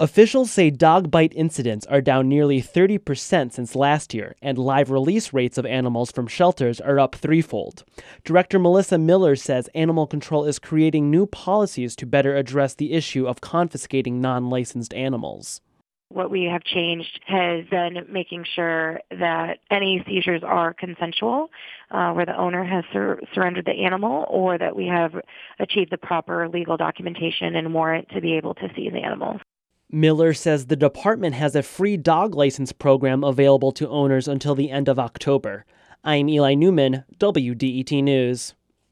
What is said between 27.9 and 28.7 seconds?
to be able to